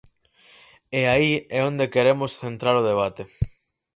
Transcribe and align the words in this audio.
E 0.99 1.01
aí 1.13 1.33
é 1.57 1.59
onde 1.69 1.91
queremos 1.93 2.31
centrar 2.41 2.75
o 2.77 2.87
debate. 2.89 3.23